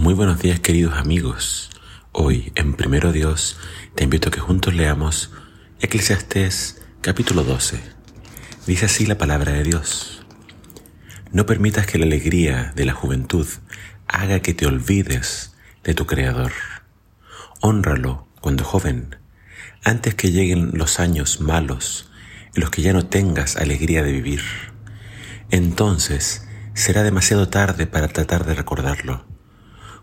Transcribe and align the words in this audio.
Muy 0.00 0.14
buenos 0.14 0.40
días 0.40 0.60
queridos 0.60 0.94
amigos. 0.94 1.68
Hoy 2.12 2.52
en 2.54 2.72
Primero 2.72 3.12
Dios 3.12 3.58
te 3.94 4.04
invito 4.04 4.30
a 4.30 4.32
que 4.32 4.40
juntos 4.40 4.72
leamos 4.72 5.30
Eclesiastés 5.78 6.80
capítulo 7.02 7.44
12. 7.44 7.78
Dice 8.66 8.86
así 8.86 9.04
la 9.04 9.18
palabra 9.18 9.52
de 9.52 9.62
Dios. 9.62 10.24
No 11.32 11.44
permitas 11.44 11.86
que 11.86 11.98
la 11.98 12.06
alegría 12.06 12.72
de 12.74 12.86
la 12.86 12.94
juventud 12.94 13.46
haga 14.08 14.40
que 14.40 14.54
te 14.54 14.64
olvides 14.64 15.54
de 15.84 15.92
tu 15.92 16.06
Creador. 16.06 16.52
Honralo 17.60 18.26
cuando 18.40 18.64
joven, 18.64 19.16
antes 19.84 20.14
que 20.14 20.32
lleguen 20.32 20.70
los 20.72 20.98
años 20.98 21.42
malos 21.42 22.10
en 22.54 22.62
los 22.62 22.70
que 22.70 22.80
ya 22.80 22.94
no 22.94 23.04
tengas 23.04 23.58
alegría 23.58 24.02
de 24.02 24.12
vivir. 24.12 24.40
Entonces 25.50 26.48
será 26.72 27.02
demasiado 27.02 27.50
tarde 27.50 27.86
para 27.86 28.08
tratar 28.08 28.46
de 28.46 28.54
recordarlo 28.54 29.29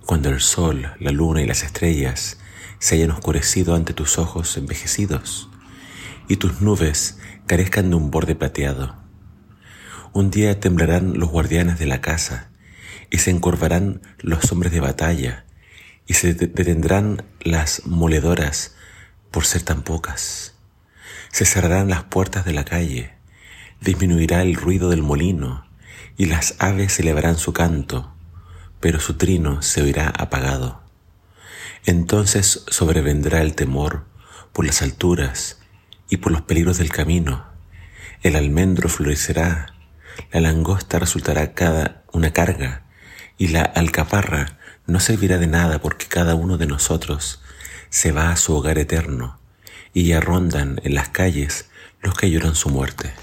cuando 0.07 0.29
el 0.29 0.39
sol, 0.39 0.93
la 1.01 1.11
luna 1.11 1.41
y 1.41 1.45
las 1.45 1.63
estrellas 1.63 2.39
se 2.79 2.95
hayan 2.95 3.11
oscurecido 3.11 3.75
ante 3.75 3.93
tus 3.93 4.17
ojos 4.17 4.55
envejecidos 4.55 5.49
y 6.29 6.37
tus 6.37 6.61
nubes 6.61 7.19
carezcan 7.45 7.89
de 7.89 7.97
un 7.97 8.09
borde 8.09 8.33
plateado. 8.33 8.95
Un 10.13 10.31
día 10.31 10.61
temblarán 10.61 11.19
los 11.19 11.29
guardianes 11.29 11.77
de 11.77 11.87
la 11.87 11.99
casa 11.99 12.49
y 13.11 13.17
se 13.17 13.31
encorvarán 13.31 14.01
los 14.19 14.49
hombres 14.53 14.71
de 14.71 14.79
batalla 14.79 15.45
y 16.07 16.13
se 16.13 16.33
detendrán 16.33 17.25
las 17.41 17.85
moledoras 17.85 18.75
por 19.29 19.43
ser 19.43 19.63
tan 19.63 19.81
pocas. 19.81 20.55
Se 21.33 21.43
cerrarán 21.43 21.89
las 21.89 22.05
puertas 22.05 22.45
de 22.45 22.53
la 22.53 22.63
calle, 22.63 23.11
disminuirá 23.81 24.41
el 24.41 24.55
ruido 24.55 24.89
del 24.89 25.03
molino 25.03 25.67
y 26.15 26.27
las 26.27 26.55
aves 26.59 26.97
elevarán 26.97 27.37
su 27.37 27.51
canto 27.51 28.16
pero 28.79 28.99
su 28.99 29.15
trino 29.15 29.61
se 29.61 29.81
oirá 29.81 30.09
apagado. 30.09 30.81
Entonces 31.85 32.63
sobrevendrá 32.67 33.41
el 33.41 33.55
temor 33.55 34.05
por 34.53 34.65
las 34.65 34.81
alturas 34.81 35.59
y 36.09 36.17
por 36.17 36.31
los 36.31 36.41
peligros 36.41 36.77
del 36.77 36.89
camino. 36.89 37.45
El 38.23 38.35
almendro 38.35 38.89
florecerá, 38.89 39.73
la 40.31 40.41
langosta 40.41 40.99
resultará 40.99 41.53
cada 41.53 42.03
una 42.11 42.33
carga, 42.33 42.83
y 43.37 43.49
la 43.49 43.61
alcaparra 43.61 44.57
no 44.87 44.99
servirá 44.99 45.37
de 45.37 45.47
nada 45.47 45.79
porque 45.79 46.07
cada 46.07 46.33
uno 46.35 46.57
de 46.57 46.65
nosotros 46.65 47.41
se 47.89 48.11
va 48.11 48.31
a 48.31 48.37
su 48.37 48.55
hogar 48.55 48.79
eterno, 48.79 49.39
y 49.93 50.07
ya 50.07 50.19
rondan 50.19 50.81
en 50.83 50.95
las 50.95 51.09
calles 51.09 51.69
los 52.01 52.15
que 52.15 52.29
lloran 52.31 52.55
su 52.55 52.69
muerte. 52.69 53.13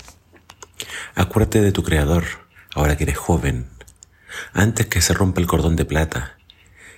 Acuérdate 1.15 1.61
de 1.61 1.73
tu 1.73 1.83
Creador, 1.83 2.25
ahora 2.75 2.97
que 2.97 3.05
eres 3.05 3.19
joven, 3.19 3.69
antes 4.53 4.87
que 4.87 5.01
se 5.01 5.15
rompa 5.15 5.41
el 5.41 5.47
cordón 5.47 5.77
de 5.77 5.85
plata, 5.85 6.39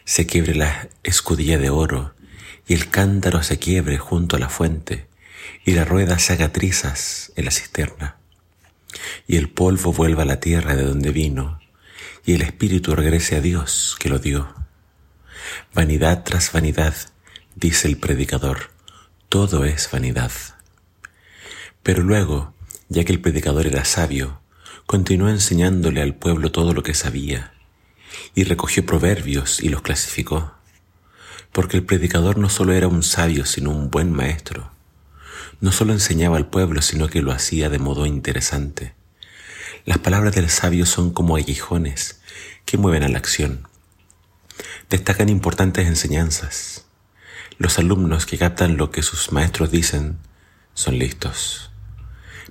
se 0.04 0.26
quiebre 0.26 0.54
la 0.54 0.88
escudilla 1.02 1.58
de 1.58 1.70
oro, 1.70 2.14
y 2.66 2.74
el 2.74 2.90
cántaro 2.90 3.42
se 3.42 3.58
quiebre 3.58 3.98
junto 3.98 4.36
a 4.36 4.38
la 4.38 4.48
fuente, 4.48 5.08
y 5.64 5.72
la 5.72 5.84
rueda 5.84 6.18
se 6.18 6.32
haga 6.32 6.52
trizas 6.52 7.32
en 7.36 7.44
la 7.44 7.50
cisterna, 7.50 8.16
y 9.26 9.36
el 9.36 9.48
polvo 9.48 9.92
vuelva 9.92 10.22
a 10.22 10.26
la 10.26 10.40
tierra 10.40 10.76
de 10.76 10.84
donde 10.84 11.10
vino, 11.10 11.60
y 12.24 12.34
el 12.34 12.42
espíritu 12.42 12.94
regrese 12.94 13.36
a 13.36 13.40
Dios 13.40 13.96
que 13.98 14.08
lo 14.08 14.18
dio. 14.18 14.54
Vanidad 15.74 16.24
tras 16.24 16.52
vanidad, 16.52 16.94
dice 17.54 17.88
el 17.88 17.98
predicador, 17.98 18.70
todo 19.28 19.64
es 19.64 19.90
vanidad. 19.90 20.32
Pero 21.82 22.02
luego, 22.02 22.54
ya 22.88 23.04
que 23.04 23.12
el 23.12 23.20
predicador 23.20 23.66
era 23.66 23.84
sabio, 23.84 24.40
continuó 24.86 25.28
enseñándole 25.28 26.00
al 26.00 26.14
pueblo 26.14 26.52
todo 26.52 26.72
lo 26.72 26.84
que 26.84 26.94
sabía, 26.94 27.52
y 28.36 28.44
recogió 28.44 28.86
proverbios 28.86 29.60
y 29.60 29.68
los 29.68 29.82
clasificó, 29.82 30.54
porque 31.50 31.76
el 31.76 31.84
predicador 31.84 32.38
no 32.38 32.48
solo 32.48 32.72
era 32.72 32.86
un 32.86 33.02
sabio, 33.02 33.46
sino 33.46 33.70
un 33.70 33.90
buen 33.90 34.12
maestro. 34.12 34.70
No 35.60 35.72
solo 35.72 35.92
enseñaba 35.92 36.36
al 36.36 36.48
pueblo, 36.48 36.82
sino 36.82 37.08
que 37.08 37.22
lo 37.22 37.32
hacía 37.32 37.68
de 37.68 37.78
modo 37.78 38.06
interesante. 38.06 38.94
Las 39.84 39.98
palabras 39.98 40.34
del 40.34 40.50
sabio 40.50 40.86
son 40.86 41.12
como 41.12 41.36
aguijones 41.36 42.20
que 42.64 42.78
mueven 42.78 43.02
a 43.02 43.08
la 43.08 43.18
acción. 43.18 43.66
Destacan 44.88 45.28
importantes 45.28 45.86
enseñanzas. 45.86 46.84
Los 47.58 47.78
alumnos 47.78 48.26
que 48.26 48.38
captan 48.38 48.76
lo 48.76 48.90
que 48.90 49.02
sus 49.02 49.32
maestros 49.32 49.70
dicen 49.70 50.18
son 50.74 50.98
listos. 50.98 51.70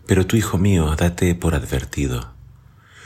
Pero 0.05 0.27
tú, 0.27 0.38
hijo 0.38 0.57
mío, 0.57 0.95
date 0.95 1.33
por 1.35 1.55
advertido. 1.55 2.33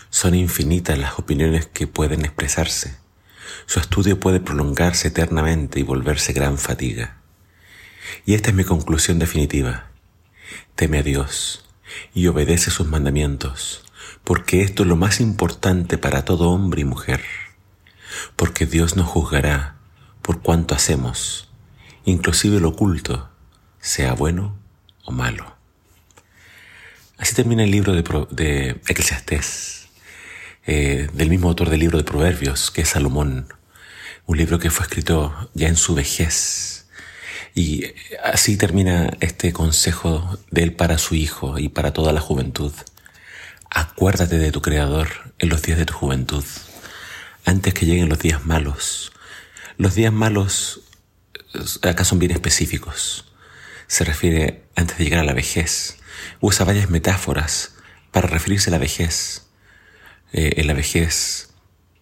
Son 0.10 0.36
infinitas 0.36 0.98
las 0.98 1.18
opiniones 1.18 1.68
que 1.68 1.88
pueden 1.88 2.26
expresarse. 2.26 2.98
Su 3.66 3.80
estudio 3.80 4.20
puede 4.20 4.40
prolongarse 4.40 5.08
eternamente 5.08 5.80
y 5.80 5.84
volverse 5.84 6.34
gran 6.34 6.58
fatiga. 6.58 7.22
Y 8.26 8.34
esta 8.34 8.50
es 8.50 8.56
mi 8.56 8.64
conclusión 8.64 9.20
definitiva. 9.20 9.92
Teme 10.76 11.00
a 11.00 11.04
Dios 11.04 11.66
y 12.14 12.28
obedece 12.28 12.72
sus 12.72 12.88
mandamientos, 12.88 13.86
porque 14.24 14.62
esto 14.62 14.84
es 14.84 14.90
lo 14.90 14.96
más 14.96 15.22
importante 15.22 15.98
para 15.98 16.26
todo 16.26 16.50
hombre 16.50 16.82
y 16.82 16.86
mujer. 16.86 17.24
Porque 18.36 18.66
Dios 18.66 18.96
nos 18.96 19.08
juzgará 19.08 19.78
por 20.22 20.42
cuanto 20.42 20.76
hacemos, 20.76 21.50
inclusive 22.04 22.60
lo 22.60 22.70
oculto, 22.70 23.30
sea 23.80 24.14
bueno 24.14 24.58
o 25.06 25.12
malo. 25.12 25.59
Así 27.20 27.36
termina 27.36 27.66
el 27.66 27.72
libro 27.72 27.94
de, 27.94 28.02
de 28.32 28.70
Eclesiastés, 28.88 29.90
eh, 30.66 31.10
del 31.12 31.30
mismo 31.30 31.50
autor 31.50 31.70
del 31.70 31.82
libro 31.82 31.98
de 31.98 32.06
Proverbios, 32.06 32.72
que 32.72 32.82
es 32.82 32.90
Salomón, 32.90 33.54
un 34.26 34.38
libro 34.38 34.58
que 34.58 34.70
fue 34.70 34.86
escrito 34.86 35.50
ya 35.54 35.68
en 35.68 35.76
su 35.76 35.96
vejez. 35.96 36.88
Y 37.54 37.84
así 38.24 38.56
termina 38.56 39.12
este 39.20 39.52
consejo 39.52 40.40
de 40.50 40.64
él 40.64 40.74
para 40.74 40.98
su 40.98 41.14
hijo 41.16 41.60
y 41.60 41.68
para 41.68 41.92
toda 41.92 42.14
la 42.14 42.22
juventud. 42.22 42.72
Acuérdate 43.70 44.38
de 44.38 44.54
tu 44.54 44.62
Creador 44.62 45.10
en 45.40 45.50
los 45.50 45.62
días 45.62 45.78
de 45.78 45.86
tu 45.86 45.94
juventud, 45.94 46.46
antes 47.44 47.74
que 47.74 47.86
lleguen 47.86 48.08
los 48.08 48.20
días 48.20 48.46
malos. 48.46 49.12
Los 49.78 49.94
días 49.94 50.14
malos 50.14 50.84
eh, 51.54 51.90
acá 51.90 52.06
son 52.06 52.20
bien 52.20 52.32
específicos. 52.32 53.26
Se 53.88 54.06
refiere 54.06 54.64
antes 54.76 54.98
de 54.98 55.04
llegar 55.04 55.20
a 55.20 55.26
la 55.26 55.34
vejez 55.34 55.99
usa 56.40 56.66
varias 56.66 56.90
metáforas 56.90 57.76
para 58.12 58.28
referirse 58.28 58.70
a 58.70 58.72
la 58.72 58.78
vejez. 58.78 59.48
Eh, 60.32 60.54
en 60.58 60.68
la 60.68 60.74
vejez 60.74 61.50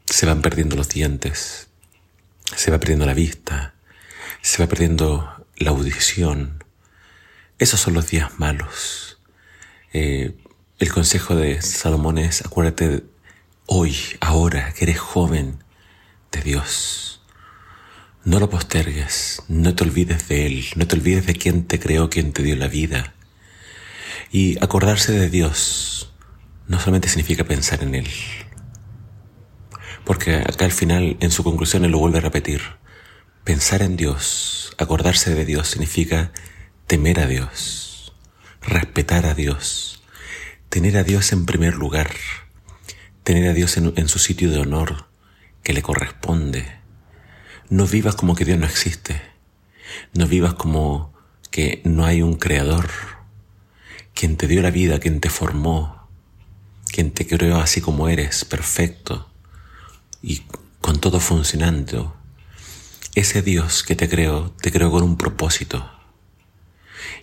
se 0.06 0.26
van 0.26 0.42
perdiendo 0.42 0.76
los 0.76 0.90
dientes, 0.90 1.68
se 2.56 2.72
va 2.72 2.80
perdiendo 2.80 3.06
la 3.06 3.14
vista, 3.14 3.76
se 4.42 4.62
va 4.62 4.70
perdiendo 4.70 5.46
la 5.58 5.72
audición. 5.72 6.64
Esos 7.60 7.80
son 7.80 7.94
los 7.94 8.10
días 8.10 8.40
malos. 8.40 9.20
Eh, 9.94 10.36
el 10.80 10.92
consejo 10.92 11.36
de 11.36 11.62
Salomón 11.62 12.18
es, 12.18 12.46
acuérdate 12.46 13.04
hoy, 13.66 13.98
ahora, 14.20 14.74
que 14.74 14.86
eres 14.86 15.00
joven 15.00 15.64
de 16.32 16.42
Dios. 16.42 17.22
No 18.24 18.40
lo 18.40 18.50
postergues, 18.50 19.42
no 19.48 19.74
te 19.74 19.84
olvides 19.84 20.28
de 20.28 20.46
Él, 20.46 20.66
no 20.76 20.86
te 20.86 20.96
olvides 20.96 21.26
de 21.26 21.34
quien 21.34 21.66
te 21.66 21.80
creó, 21.80 22.10
quien 22.10 22.34
te 22.34 22.44
dio 22.44 22.56
la 22.56 22.68
vida. 22.68 23.14
Y 24.32 24.62
acordarse 24.64 25.14
de 25.14 25.30
Dios 25.30 26.14
no 26.68 26.80
solamente 26.80 27.08
significa 27.08 27.46
pensar 27.46 27.82
en 27.84 27.96
Él, 27.96 28.08
porque 30.04 30.36
acá 30.36 30.66
al 30.66 30.72
final, 30.72 31.18
en 31.20 31.32
su 31.32 31.44
conclusión, 31.44 31.86
Él 31.86 31.92
lo 31.92 32.00
vuelve 32.00 32.18
a 32.18 32.22
repetir. 32.22 32.62
Pensar 33.44 33.82
en 33.82 33.96
Dios, 33.96 34.74
acordarse 34.78 35.34
de 35.34 35.46
Dios, 35.46 35.70
significa 35.70 36.32
temer 36.88 37.20
a 37.22 37.28
Dios, 37.28 38.14
respetar 38.62 39.26
a 39.26 39.34
Dios, 39.34 40.04
tener 40.70 40.98
a 40.98 41.04
Dios 41.04 41.32
en 41.32 41.46
primer 41.46 41.76
lugar, 41.76 42.12
tener 43.24 43.50
a 43.50 43.54
Dios 43.54 43.78
en, 43.78 43.94
en 43.96 44.10
su 44.10 44.20
sitio 44.20 44.52
de 44.52 44.60
honor 44.60 45.08
que 45.64 45.74
le 45.74 45.82
corresponde. 45.82 46.66
No 47.70 47.86
vivas 47.86 48.16
como 48.16 48.36
que 48.36 48.46
Dios 48.46 48.60
no 48.60 48.66
existe, 48.66 49.22
no 50.14 50.28
vivas 50.28 50.54
como 50.54 51.14
que 51.50 51.82
no 51.86 52.06
hay 52.06 52.22
un 52.22 52.36
creador 52.36 53.17
quien 54.18 54.36
te 54.36 54.48
dio 54.48 54.64
la 54.64 54.72
vida, 54.72 55.00
quien 55.00 55.20
te 55.20 55.30
formó, 55.30 56.10
quien 56.92 57.12
te 57.12 57.28
creó 57.28 57.58
así 57.58 57.82
como 57.82 58.10
eres, 58.10 58.46
perfecto 58.46 59.30
y 60.24 60.42
con 60.82 61.00
todo 61.00 61.20
funcionando. 61.20 62.16
Ese 63.14 63.44
Dios 63.44 63.84
que 63.84 63.96
te 63.96 64.10
creó, 64.10 64.56
te 64.60 64.72
creó 64.72 64.90
con 64.90 65.04
un 65.04 65.18
propósito. 65.18 65.88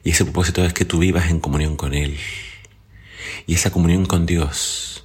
Y 0.04 0.10
ese 0.10 0.24
propósito 0.24 0.64
es 0.64 0.72
que 0.72 0.84
tú 0.84 1.00
vivas 1.00 1.30
en 1.30 1.40
comunión 1.40 1.76
con 1.76 1.94
Él. 1.94 2.16
Y 3.48 3.54
esa 3.54 3.72
comunión 3.72 4.06
con 4.06 4.24
Dios 4.24 5.04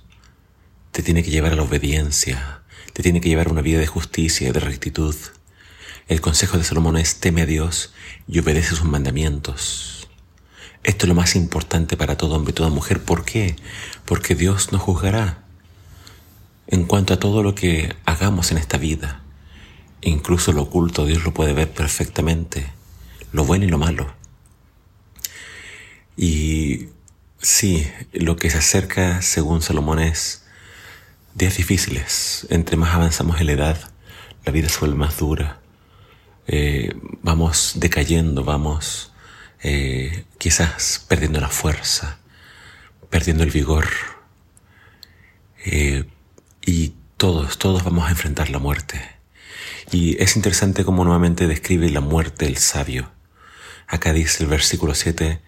te 0.92 1.02
tiene 1.02 1.24
que 1.24 1.32
llevar 1.32 1.54
a 1.54 1.56
la 1.56 1.64
obediencia, 1.64 2.62
te 2.94 3.02
tiene 3.02 3.20
que 3.20 3.30
llevar 3.30 3.48
a 3.48 3.52
una 3.52 3.62
vida 3.62 3.80
de 3.80 3.88
justicia 3.88 4.50
y 4.50 4.52
de 4.52 4.60
rectitud. 4.60 5.16
El 6.08 6.22
consejo 6.22 6.60
de 6.60 6.64
Salomón 6.64 6.98
es 6.98 7.20
teme 7.20 7.42
a 7.42 7.46
Dios 7.48 7.94
y 8.28 8.38
obedece 8.38 8.76
sus 8.76 8.86
mandamientos. 8.86 9.99
Esto 10.84 11.06
es 11.06 11.10
lo 11.10 11.16
más 11.16 11.36
importante 11.36 11.98
para 11.98 12.18
todo 12.18 12.36
hombre 12.36 12.52
y 12.52 12.56
toda 12.56 12.70
mujer. 12.70 13.04
¿Por 13.04 13.26
qué? 13.26 13.56
Porque 14.06 14.36
Dios 14.36 14.72
nos 14.72 14.82
juzgará 14.82 15.44
en 16.68 16.86
cuanto 16.86 17.14
a 17.14 17.20
todo 17.20 17.42
lo 17.42 17.56
que 17.56 17.96
hagamos 18.06 18.52
en 18.52 18.58
esta 18.60 18.78
vida, 18.78 19.24
incluso 20.02 20.52
lo 20.52 20.64
oculto 20.64 21.06
Dios 21.06 21.24
lo 21.24 21.34
puede 21.34 21.54
ver 21.54 21.72
perfectamente, 21.72 22.72
lo 23.32 23.44
bueno 23.44 23.66
y 23.66 23.70
lo 23.70 23.80
malo. 23.80 24.14
Y 26.16 26.90
sí, 27.40 27.88
lo 28.14 28.36
que 28.36 28.52
se 28.52 28.60
acerca, 28.60 29.22
según 29.24 29.64
Salomón, 29.64 30.00
es 30.00 30.44
días 31.34 31.58
difíciles. 31.58 32.46
Entre 32.50 32.78
más 32.78 32.94
avanzamos 32.94 33.40
en 33.40 33.48
la 33.48 33.54
edad, 33.54 33.92
la 34.46 34.52
vida 34.52 34.70
se 34.70 34.80
vuelve 34.80 34.96
más 34.96 35.18
dura. 35.18 35.60
Eh, 36.48 36.94
vamos 37.24 37.74
decayendo, 37.78 38.44
vamos 38.44 39.12
eh, 39.62 40.26
quizás 40.38 41.06
perdiendo 41.08 41.40
la 41.40 41.50
fuerza, 41.50 42.20
perdiendo 43.10 43.44
el 43.44 43.52
vigor. 43.52 43.88
Eh, 45.66 46.06
y 46.66 46.94
todos, 47.18 47.58
todos 47.58 47.84
vamos 47.84 48.08
a 48.08 48.12
enfrentar 48.12 48.50
la 48.50 48.60
muerte. 48.60 49.02
Y 49.92 50.22
es 50.22 50.36
interesante 50.36 50.86
cómo 50.86 51.04
nuevamente 51.04 51.48
describe 51.48 51.90
la 51.90 52.02
muerte 52.02 52.46
del 52.46 52.58
sabio. 52.58 53.12
Acá 53.88 54.14
dice 54.14 54.44
el 54.44 54.50
versículo 54.50 54.94
7, 54.94 55.42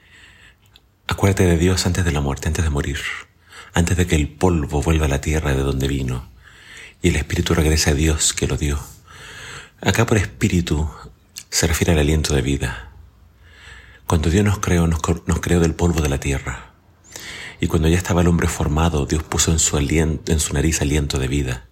acuérdate 1.08 1.46
de 1.46 1.58
Dios 1.58 1.86
antes 1.86 2.04
de 2.04 2.12
la 2.12 2.22
muerte, 2.22 2.48
antes 2.48 2.64
de 2.64 2.72
morir, 2.72 3.00
antes 3.74 3.96
de 3.98 4.08
que 4.08 4.16
el 4.16 4.28
polvo 4.28 4.82
vuelva 4.82 5.06
a 5.06 5.10
la 5.10 5.22
tierra 5.22 5.54
de 5.54 5.62
donde 5.62 5.88
vino 5.88 6.32
y 7.02 7.10
el 7.10 7.16
espíritu 7.16 7.54
regrese 7.54 7.90
a 7.90 7.94
Dios 7.94 8.34
que 8.34 8.48
lo 8.48 8.58
dio. 8.58 8.80
Acá 9.82 10.06
por 10.06 10.18
espíritu 10.18 10.90
se 11.50 11.68
refiere 11.68 11.94
al 11.94 12.00
aliento 12.00 12.36
de 12.36 12.42
vida. 12.42 12.91
Cuando 14.12 14.30
Dios 14.30 14.44
nos 14.44 14.60
creó, 14.60 14.88
nos, 14.88 15.00
creó 15.40 15.62
del 15.62 15.74
polvo 15.74 16.02
de 16.02 16.10
la 16.10 16.20
tierra. 16.20 16.74
Y 17.62 17.68
cuando 17.68 17.88
ya 17.88 17.96
estaba 17.96 18.20
el 18.20 18.28
hombre 18.28 18.50
formado, 18.50 19.06
Dios 19.06 19.24
puso 19.24 19.54
en 19.54 19.60
su, 19.60 19.78
aliento, 19.78 20.34
en 20.34 20.42
su 20.42 20.54
nariz 20.54 20.82
aliento 20.82 21.18
de 21.18 21.30
vida. 21.30 21.70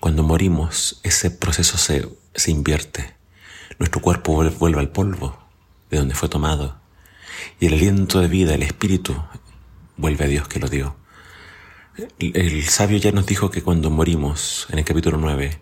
Cuando 0.00 0.24
morimos, 0.24 0.98
ese 1.04 1.30
proceso 1.30 1.78
se, 1.78 2.08
se 2.34 2.50
invierte. 2.50 3.14
Nuestro 3.78 4.02
cuerpo 4.02 4.34
vuelve 4.58 4.80
al 4.80 4.88
polvo 4.88 5.38
de 5.88 5.98
donde 5.98 6.16
fue 6.16 6.28
tomado. 6.28 6.80
Y 7.60 7.66
el 7.66 7.74
aliento 7.74 8.18
de 8.18 8.26
vida, 8.26 8.56
el 8.56 8.64
espíritu, 8.64 9.14
vuelve 9.96 10.24
a 10.24 10.28
Dios 10.28 10.48
que 10.48 10.58
lo 10.58 10.68
dio. 10.68 10.96
El, 12.18 12.64
sabio 12.64 12.98
ya 12.98 13.12
nos 13.12 13.24
dijo 13.24 13.52
que 13.52 13.62
cuando 13.62 13.88
morimos, 13.88 14.66
en 14.70 14.80
el 14.80 14.84
capítulo 14.84 15.16
9, 15.16 15.60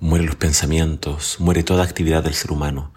mueren 0.00 0.26
los 0.26 0.36
pensamientos, 0.36 1.36
muere 1.38 1.64
toda 1.64 1.84
actividad 1.84 2.24
del 2.24 2.32
ser 2.32 2.50
humano. 2.50 2.94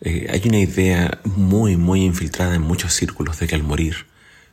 Eh, 0.00 0.28
hay 0.30 0.42
una 0.46 0.58
idea 0.58 1.20
muy, 1.24 1.76
muy 1.76 2.04
infiltrada 2.04 2.54
en 2.54 2.62
muchos 2.62 2.94
círculos 2.94 3.40
de 3.40 3.48
que 3.48 3.56
al 3.56 3.64
morir, 3.64 4.06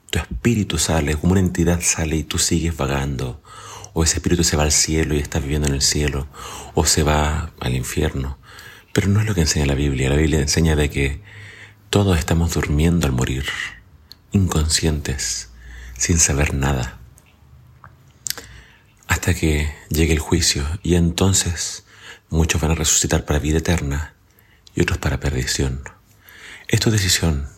tu 0.09 0.17
espíritu 0.17 0.77
sale, 0.79 1.15
como 1.15 1.33
una 1.33 1.41
entidad 1.41 1.81
sale 1.81 2.15
y 2.15 2.23
tú 2.23 2.39
sigues 2.39 2.75
vagando, 2.75 3.41
o 3.93 4.03
ese 4.03 4.15
espíritu 4.15 4.43
se 4.43 4.57
va 4.57 4.63
al 4.63 4.71
cielo 4.71 5.13
y 5.15 5.19
está 5.19 5.39
viviendo 5.39 5.67
en 5.67 5.75
el 5.75 5.81
cielo, 5.81 6.27
o 6.73 6.85
se 6.85 7.03
va 7.03 7.51
al 7.59 7.75
infierno. 7.75 8.39
Pero 8.91 9.07
no 9.07 9.19
es 9.19 9.27
lo 9.27 9.35
que 9.35 9.41
enseña 9.41 9.65
la 9.67 9.75
Biblia. 9.75 10.09
La 10.09 10.15
Biblia 10.15 10.39
enseña 10.39 10.75
de 10.75 10.89
que 10.89 11.21
todos 11.89 12.17
estamos 12.17 12.53
durmiendo 12.53 13.05
al 13.05 13.13
morir, 13.13 13.45
inconscientes, 14.31 15.49
sin 15.97 16.17
saber 16.17 16.53
nada, 16.53 16.97
hasta 19.07 19.33
que 19.33 19.71
llegue 19.89 20.13
el 20.13 20.19
juicio 20.19 20.65
y 20.81 20.95
entonces 20.95 21.85
muchos 22.29 22.59
van 22.59 22.71
a 22.71 22.75
resucitar 22.75 23.25
para 23.25 23.39
vida 23.39 23.59
eterna 23.59 24.14
y 24.75 24.81
otros 24.81 24.97
para 24.99 25.19
perdición. 25.19 25.83
Es 26.67 26.79
tu 26.79 26.91
decisión 26.91 27.49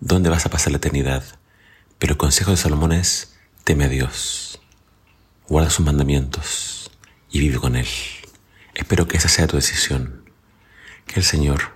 dónde 0.00 0.30
vas 0.30 0.46
a 0.46 0.50
pasar 0.50 0.72
la 0.72 0.78
eternidad, 0.78 1.24
pero 1.98 2.12
el 2.12 2.18
consejo 2.18 2.50
de 2.50 2.56
Salomón 2.56 2.92
es 2.92 3.36
teme 3.64 3.84
a 3.84 3.88
Dios 3.88 4.46
guarda 5.48 5.70
sus 5.70 5.84
mandamientos 5.84 6.90
y 7.30 7.40
vive 7.40 7.58
con 7.58 7.76
Él. 7.76 7.86
Espero 8.74 9.06
que 9.06 9.16
esa 9.16 9.28
sea 9.28 9.46
tu 9.46 9.56
decisión. 9.56 10.30
Que 11.06 11.20
el 11.20 11.24
Señor 11.24 11.72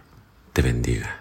te 0.52 0.62
bendiga. 0.62 1.19